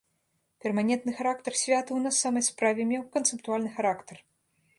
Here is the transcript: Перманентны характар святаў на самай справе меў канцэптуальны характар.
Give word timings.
Перманентны 0.63 1.13
характар 1.19 1.53
святаў 1.65 2.01
на 2.07 2.11
самай 2.23 2.43
справе 2.49 2.81
меў 2.93 3.03
канцэптуальны 3.19 3.69
характар. 3.79 4.17